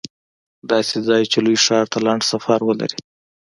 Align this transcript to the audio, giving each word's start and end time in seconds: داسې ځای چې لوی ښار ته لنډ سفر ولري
داسې 0.71 0.95
ځای 1.07 1.21
چې 1.31 1.37
لوی 1.45 1.57
ښار 1.65 1.85
ته 1.93 1.97
لنډ 2.05 2.21
سفر 2.31 2.59
ولري 2.63 2.99